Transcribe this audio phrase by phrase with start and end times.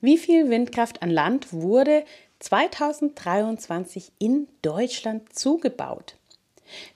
[0.00, 2.04] Wie viel Windkraft an Land wurde
[2.40, 6.16] 2023 in Deutschland zugebaut?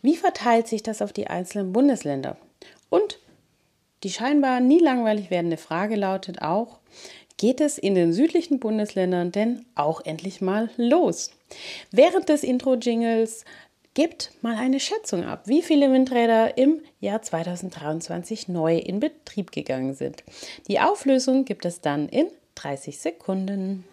[0.03, 2.37] Wie verteilt sich das auf die einzelnen Bundesländer?
[2.91, 3.19] Und
[4.03, 6.79] die scheinbar nie langweilig werdende Frage lautet auch,
[7.37, 11.31] geht es in den südlichen Bundesländern denn auch endlich mal los?
[11.91, 13.45] Während des Intro-Jingles
[13.95, 19.95] Gebt mal eine Schätzung ab, wie viele Windräder im Jahr 2023 neu in Betrieb gegangen
[19.95, 20.23] sind.
[20.69, 22.29] Die Auflösung gibt es dann in
[22.61, 23.85] 30 Sekunden.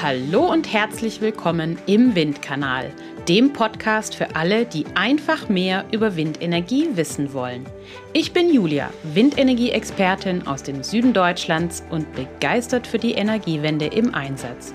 [0.00, 2.92] Hallo und herzlich willkommen im Windkanal,
[3.26, 7.66] dem Podcast für alle, die einfach mehr über Windenergie wissen wollen.
[8.12, 14.72] Ich bin Julia, Windenergie-Expertin aus dem Süden Deutschlands und begeistert für die Energiewende im Einsatz.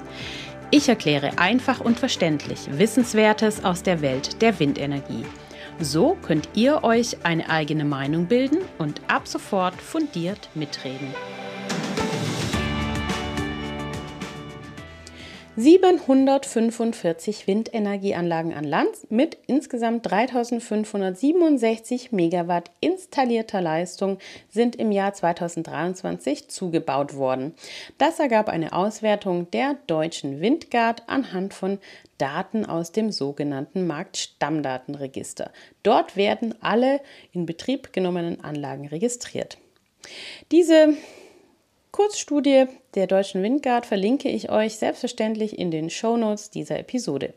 [0.72, 5.26] Ich erkläre einfach und verständlich Wissenswertes aus der Welt der Windenergie.
[5.80, 11.08] So könnt ihr euch eine eigene Meinung bilden und ab sofort fundiert mitreden.
[15.60, 27.18] 745 Windenergieanlagen an Land mit insgesamt 3567 Megawatt installierter Leistung sind im Jahr 2023 zugebaut
[27.18, 27.56] worden.
[27.98, 31.80] Das ergab eine Auswertung der deutschen Windgard anhand von
[32.18, 35.52] Daten aus dem sogenannten Marktstammdatenregister.
[35.84, 37.02] Dort werden alle
[37.34, 39.58] in Betrieb genommenen Anlagen registriert.
[40.54, 40.94] Diese
[42.00, 47.34] Kurzstudie der Deutschen Windgard verlinke ich euch selbstverständlich in den Shownotes dieser Episode.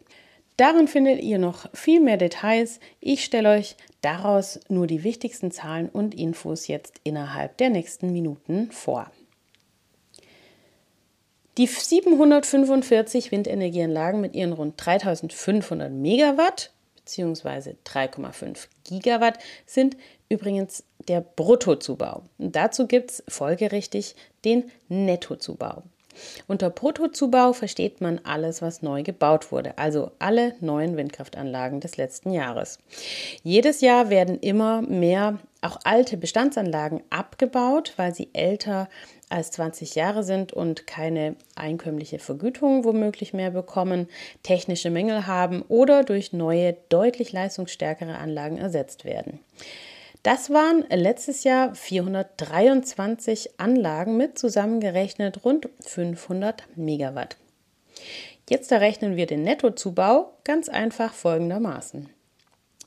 [0.57, 2.79] Darin findet ihr noch viel mehr Details.
[3.01, 8.71] Ich stelle euch daraus nur die wichtigsten Zahlen und Infos jetzt innerhalb der nächsten Minuten
[8.71, 9.11] vor.
[11.59, 16.72] Die 745 Windenergieanlagen mit ihren rund 3500 Megawatt
[17.05, 17.75] bzw.
[17.84, 19.97] 3,5 Gigawatt sind
[20.28, 22.22] übrigens der Bruttozubau.
[22.39, 24.14] Und dazu gibt es folgerichtig
[24.45, 25.83] den Nettozubau.
[26.46, 32.33] Unter Bruttozubau versteht man alles, was neu gebaut wurde, also alle neuen Windkraftanlagen des letzten
[32.33, 32.79] Jahres.
[33.42, 38.89] Jedes Jahr werden immer mehr auch alte Bestandsanlagen abgebaut, weil sie älter
[39.30, 44.08] als 20 Jahre sind und keine einkömmliche Vergütung womöglich mehr bekommen,
[44.42, 49.40] technische Mängel haben oder durch neue, deutlich leistungsstärkere Anlagen ersetzt werden.
[50.23, 57.36] Das waren letztes Jahr 423 Anlagen mit zusammengerechnet rund 500 Megawatt.
[58.48, 62.08] Jetzt errechnen wir den Nettozubau ganz einfach folgendermaßen.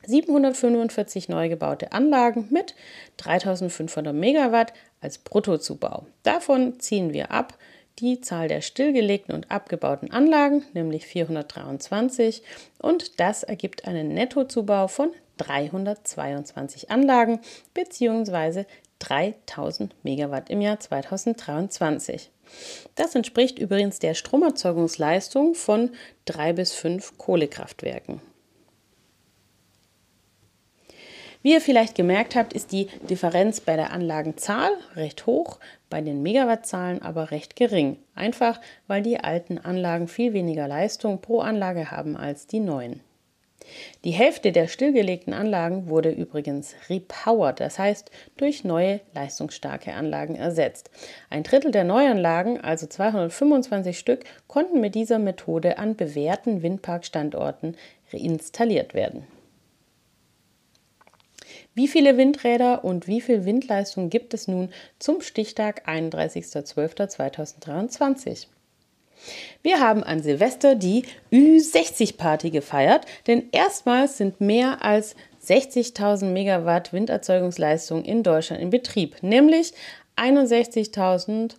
[0.07, 2.75] 745 neu gebaute Anlagen mit
[3.17, 6.05] 3500 Megawatt als Bruttozubau.
[6.23, 7.57] Davon ziehen wir ab
[7.99, 12.43] die Zahl der stillgelegten und abgebauten Anlagen, nämlich 423,
[12.79, 17.39] und das ergibt einen Nettozubau von 322 Anlagen
[17.73, 18.66] bzw.
[18.99, 22.31] 3000 Megawatt im Jahr 2023.
[22.95, 25.91] Das entspricht übrigens der Stromerzeugungsleistung von
[26.25, 28.22] drei bis fünf Kohlekraftwerken.
[31.45, 35.59] Wie ihr vielleicht gemerkt habt, ist die Differenz bei der Anlagenzahl recht hoch,
[35.91, 37.97] bei den Megawattzahlen aber recht gering.
[38.16, 43.01] Einfach weil die alten Anlagen viel weniger Leistung pro Anlage haben als die neuen.
[44.05, 50.89] Die Hälfte der stillgelegten Anlagen wurde übrigens repowered, das heißt durch neue leistungsstarke Anlagen ersetzt.
[51.29, 57.78] Ein Drittel der Neuanlagen, also 225 Stück, konnten mit dieser Methode an bewährten Windparkstandorten
[58.11, 59.28] reinstalliert werden.
[61.75, 68.47] Wie viele Windräder und wie viel Windleistung gibt es nun zum Stichtag 31.12.2023?
[69.61, 71.03] Wir haben an Silvester die
[71.33, 79.73] Ü60-Party gefeiert, denn erstmals sind mehr als 60.000 Megawatt Winderzeugungsleistung in Deutschland in Betrieb, nämlich
[80.15, 81.55] 61.000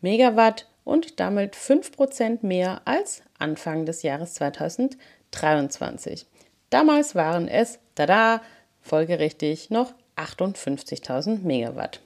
[0.00, 6.26] Megawatt und damit 5% mehr als Anfang des Jahres 2023.
[6.70, 8.42] Damals waren es, tada,
[8.86, 12.00] folgerichtig noch 58.000 Megawatt.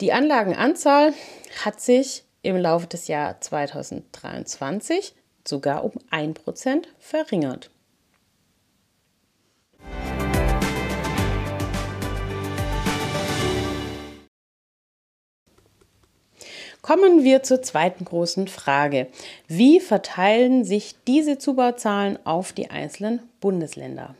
[0.00, 1.14] Die Anlagenanzahl
[1.64, 5.14] hat sich im Laufe des Jahres 2023
[5.46, 7.70] sogar um 1% verringert.
[16.80, 19.08] Kommen wir zur zweiten großen Frage.
[19.46, 24.14] Wie verteilen sich diese Zubauzahlen auf die einzelnen Bundesländer?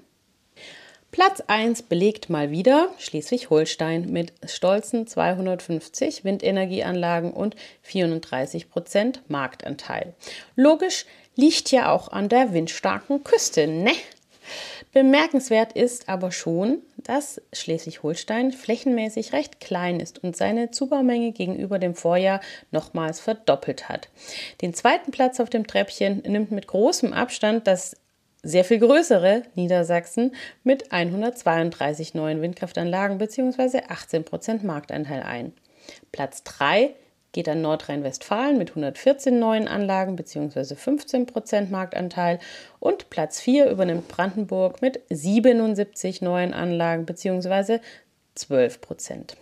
[1.11, 10.15] Platz 1 belegt mal wieder Schleswig-Holstein mit stolzen 250 Windenergieanlagen und 34 Prozent Marktanteil.
[10.55, 13.93] Logisch liegt ja auch an der windstarken Küste, ne?
[14.93, 21.95] Bemerkenswert ist aber schon, dass Schleswig-Holstein flächenmäßig recht klein ist und seine Zubaumenge gegenüber dem
[21.95, 22.41] Vorjahr
[22.71, 24.09] nochmals verdoppelt hat.
[24.63, 27.97] Den zweiten Platz auf dem Treppchen nimmt mit großem Abstand das
[28.43, 33.79] sehr viel größere Niedersachsen mit 132 neuen Windkraftanlagen bzw.
[33.89, 35.53] 18% Marktanteil ein.
[36.13, 36.95] Platz 3
[37.33, 40.75] geht an Nordrhein-Westfalen mit 114 neuen Anlagen bzw.
[40.75, 42.39] 15% Marktanteil
[42.79, 47.81] und Platz 4 übernimmt Brandenburg mit 77 neuen Anlagen bzw.
[48.37, 49.35] 12%.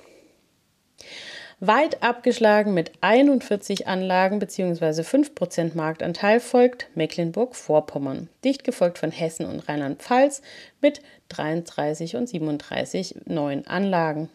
[1.61, 5.01] Weit abgeschlagen mit 41 Anlagen bzw.
[5.01, 10.43] 5% Marktanteil folgt Mecklenburg-Vorpommern, dicht gefolgt von Hessen und Rheinland-Pfalz
[10.83, 11.01] mit
[11.31, 14.29] 33 und 37 neuen Anlagen.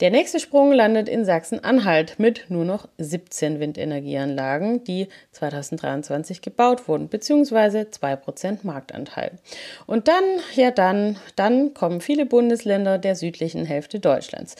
[0.00, 7.08] Der nächste Sprung landet in Sachsen-Anhalt mit nur noch 17 Windenergieanlagen, die 2023 gebaut wurden,
[7.08, 9.38] beziehungsweise 2% Marktanteil.
[9.86, 10.24] Und dann,
[10.54, 14.56] ja dann, dann kommen viele Bundesländer der südlichen Hälfte Deutschlands.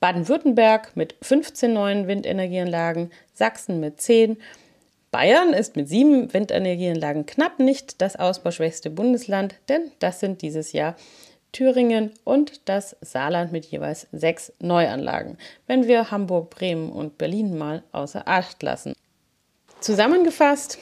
[0.00, 4.38] Baden-Württemberg mit 15 neuen Windenergieanlagen, Sachsen mit 10,
[5.10, 10.96] Bayern ist mit sieben Windenergieanlagen knapp nicht das ausbauschwächste Bundesland, denn das sind dieses Jahr
[11.52, 15.36] Thüringen und das Saarland mit jeweils sechs Neuanlagen,
[15.66, 18.94] wenn wir Hamburg, Bremen und Berlin mal außer Acht lassen.
[19.80, 20.78] Zusammengefasst,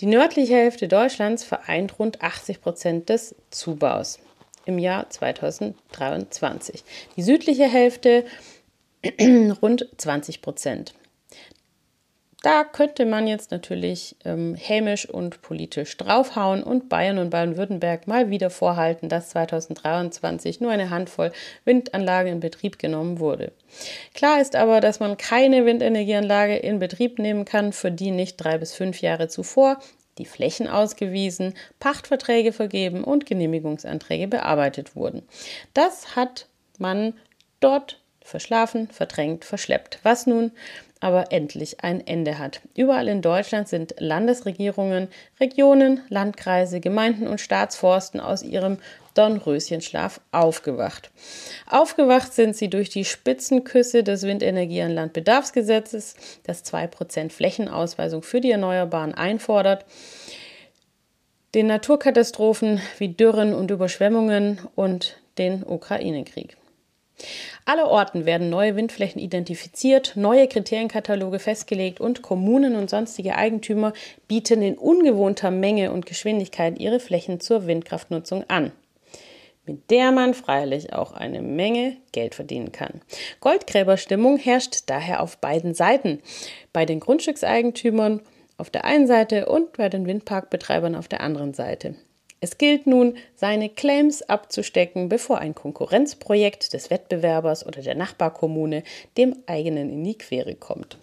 [0.00, 4.20] die nördliche Hälfte Deutschlands vereint rund 80 Prozent des Zubaus
[4.68, 6.84] im Jahr 2023.
[7.16, 8.24] Die südliche Hälfte
[9.62, 10.94] rund 20 Prozent.
[12.42, 18.30] Da könnte man jetzt natürlich ähm, hämisch und politisch draufhauen und Bayern und Baden-Württemberg mal
[18.30, 21.32] wieder vorhalten, dass 2023 nur eine Handvoll
[21.64, 23.50] Windanlagen in Betrieb genommen wurde.
[24.14, 28.58] Klar ist aber, dass man keine Windenergieanlage in Betrieb nehmen kann, für die nicht drei
[28.58, 29.78] bis fünf Jahre zuvor
[30.18, 35.22] die Flächen ausgewiesen, Pachtverträge vergeben und Genehmigungsanträge bearbeitet wurden.
[35.74, 36.46] Das hat
[36.78, 37.14] man
[37.60, 40.52] dort verschlafen, verdrängt, verschleppt, was nun
[41.00, 42.60] aber endlich ein Ende hat.
[42.74, 45.08] Überall in Deutschland sind Landesregierungen,
[45.40, 48.78] Regionen, Landkreise, Gemeinden und Staatsforsten aus ihrem
[49.14, 51.10] Dornröschenschlaf aufgewacht.
[51.66, 56.14] Aufgewacht sind sie durch die Spitzenküsse des Windenergie- und Landbedarfsgesetzes,
[56.44, 59.84] das 2% Flächenausweisung für die Erneuerbaren einfordert,
[61.54, 66.57] den Naturkatastrophen wie Dürren und Überschwemmungen und den Ukraine-Krieg.
[67.64, 73.92] Allerorten werden neue Windflächen identifiziert, neue Kriterienkataloge festgelegt und Kommunen und sonstige Eigentümer
[74.28, 78.72] bieten in ungewohnter Menge und Geschwindigkeit ihre Flächen zur Windkraftnutzung an
[79.68, 83.02] mit der man freilich auch eine Menge Geld verdienen kann.
[83.40, 86.20] Goldgräberstimmung herrscht daher auf beiden Seiten,
[86.72, 88.22] bei den Grundstückseigentümern
[88.56, 91.94] auf der einen Seite und bei den Windparkbetreibern auf der anderen Seite.
[92.40, 98.84] Es gilt nun, seine Claims abzustecken, bevor ein Konkurrenzprojekt des Wettbewerbers oder der Nachbarkommune
[99.16, 100.98] dem eigenen in die Quere kommt.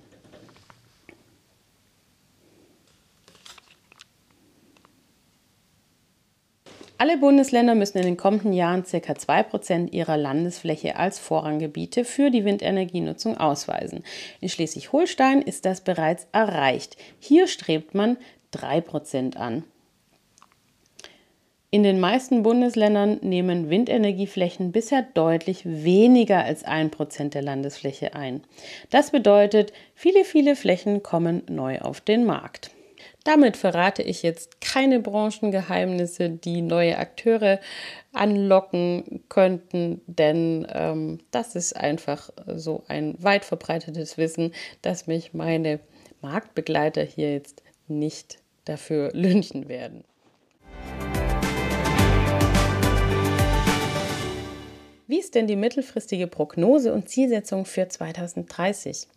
[6.98, 8.98] Alle Bundesländer müssen in den kommenden Jahren ca.
[8.98, 14.06] 2% ihrer Landesfläche als Vorranggebiete für die Windenergienutzung ausweisen.
[14.40, 16.96] In Schleswig-Holstein ist das bereits erreicht.
[17.20, 18.16] Hier strebt man
[18.54, 19.66] 3% an.
[21.71, 28.43] In den meisten Bundesländern nehmen Windenergieflächen bisher deutlich weniger als ein Prozent der Landesfläche ein.
[28.91, 32.72] Das bedeutet, viele, viele Flächen kommen neu auf den Markt.
[33.25, 37.60] Damit verrate ich jetzt keine Branchengeheimnisse, die neue Akteure
[38.13, 44.53] anlocken könnten, denn ähm, das ist einfach so ein weit verbreitetes Wissen,
[44.84, 45.79] dass mich meine
[46.22, 50.03] Marktbegleiter hier jetzt nicht dafür lynchen werden.
[55.07, 59.07] Wie ist denn die mittelfristige Prognose und Zielsetzung für 2030?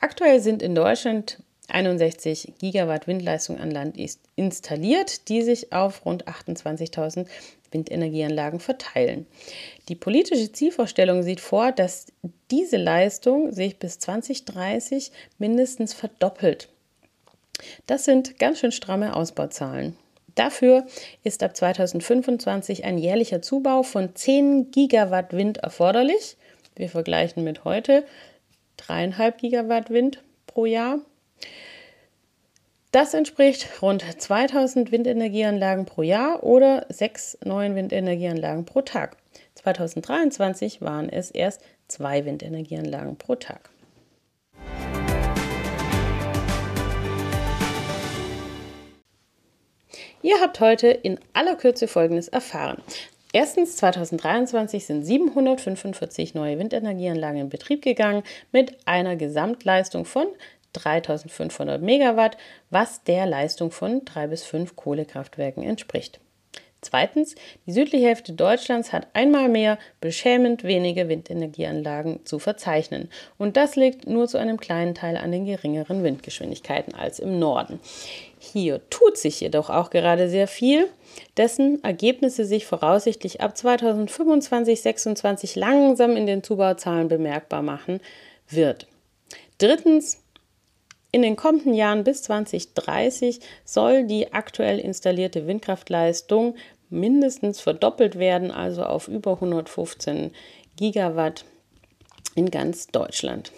[0.00, 3.98] Aktuell sind in Deutschland 61 Gigawatt Windleistung an Land
[4.36, 7.26] installiert, die sich auf rund 28.000
[7.70, 9.26] Windenergieanlagen verteilen.
[9.88, 12.06] Die politische Zielvorstellung sieht vor, dass
[12.50, 16.70] diese Leistung sich bis 2030 mindestens verdoppelt.
[17.86, 19.96] Das sind ganz schön stramme Ausbauzahlen.
[20.38, 20.86] Dafür
[21.24, 26.36] ist ab 2025 ein jährlicher Zubau von 10 Gigawatt Wind erforderlich.
[26.76, 28.04] Wir vergleichen mit heute
[28.78, 31.00] 3,5 Gigawatt Wind pro Jahr.
[32.92, 39.16] Das entspricht rund 2000 Windenergieanlagen pro Jahr oder sechs neuen Windenergieanlagen pro Tag.
[39.56, 43.70] 2023 waren es erst zwei Windenergieanlagen pro Tag.
[50.22, 52.82] Ihr habt heute in aller Kürze Folgendes erfahren.
[53.32, 60.26] Erstens, 2023 sind 745 neue Windenergieanlagen in Betrieb gegangen mit einer Gesamtleistung von
[60.72, 62.36] 3500 Megawatt,
[62.70, 66.18] was der Leistung von drei bis fünf Kohlekraftwerken entspricht.
[66.80, 67.34] Zweitens,
[67.66, 73.10] die südliche Hälfte Deutschlands hat einmal mehr beschämend wenige Windenergieanlagen zu verzeichnen.
[73.36, 77.80] Und das liegt nur zu einem kleinen Teil an den geringeren Windgeschwindigkeiten als im Norden.
[78.38, 80.88] Hier tut sich jedoch auch gerade sehr viel,
[81.36, 88.00] dessen Ergebnisse sich voraussichtlich ab 2025, 2026 langsam in den Zubauzahlen bemerkbar machen
[88.48, 88.86] wird.
[89.58, 90.22] Drittens,
[91.10, 96.54] in den kommenden Jahren bis 2030 soll die aktuell installierte Windkraftleistung
[96.90, 100.32] mindestens verdoppelt werden, also auf über 115
[100.76, 101.44] Gigawatt
[102.34, 103.52] in ganz Deutschland.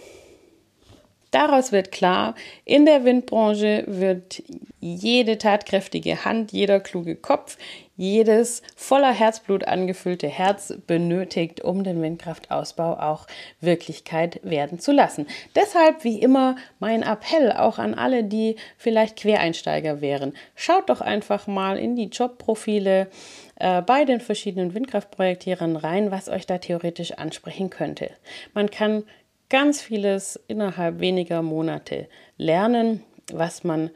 [1.31, 2.35] Daraus wird klar,
[2.65, 4.43] in der Windbranche wird
[4.81, 7.57] jede tatkräftige Hand, jeder kluge Kopf,
[7.97, 13.27] jedes voller Herzblut angefüllte Herz benötigt, um den Windkraftausbau auch
[13.61, 15.27] Wirklichkeit werden zu lassen.
[15.55, 20.33] Deshalb wie immer mein Appell auch an alle, die vielleicht Quereinsteiger wären.
[20.55, 23.09] Schaut doch einfach mal in die Jobprofile
[23.57, 28.11] äh, bei den verschiedenen Windkraftprojektierern rein, was euch da theoretisch ansprechen könnte.
[28.55, 29.05] Man kann
[29.51, 33.03] ganz vieles innerhalb weniger Monate lernen,
[33.33, 33.91] was man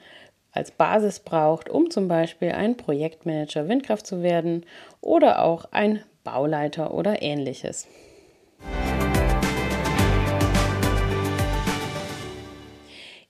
[0.53, 4.67] als Basis braucht, um zum Beispiel ein Projektmanager Windkraft zu werden
[5.01, 7.89] oder auch ein Bauleiter oder ähnliches.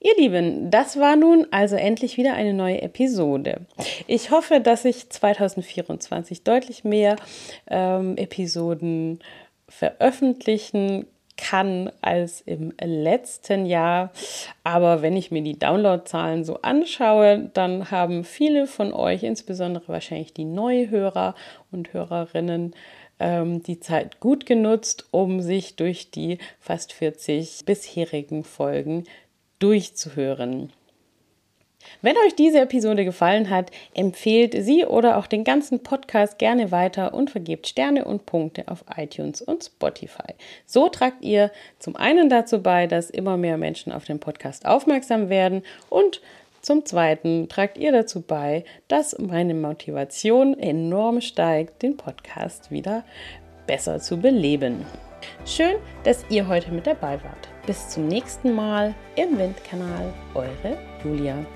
[0.00, 3.62] Ihr Lieben, das war nun also endlich wieder eine neue Episode.
[4.06, 7.16] Ich hoffe, dass ich 2024 deutlich mehr
[7.70, 9.20] ähm, Episoden
[9.66, 14.12] veröffentlichen kann als im letzten Jahr.
[14.62, 20.32] Aber wenn ich mir die Downloadzahlen so anschaue, dann haben viele von euch, insbesondere wahrscheinlich
[20.32, 21.34] die Neuhörer
[21.70, 22.74] und Hörerinnen,
[23.18, 29.04] ähm, die Zeit gut genutzt, um sich durch die fast 40 bisherigen Folgen
[29.58, 30.72] durchzuhören.
[32.04, 37.14] Wenn euch diese Episode gefallen hat, empfehlt sie oder auch den ganzen Podcast gerne weiter
[37.14, 40.34] und vergebt Sterne und Punkte auf iTunes und Spotify.
[40.66, 45.30] So tragt ihr zum einen dazu bei, dass immer mehr Menschen auf den Podcast aufmerksam
[45.30, 46.20] werden und
[46.60, 53.04] zum Zweiten tragt ihr dazu bei, dass meine Motivation enorm steigt, den Podcast wieder
[53.66, 54.84] besser zu beleben.
[55.46, 57.48] Schön, dass ihr heute mit dabei wart.
[57.66, 61.46] Bis zum nächsten Mal im Windkanal, eure Julia.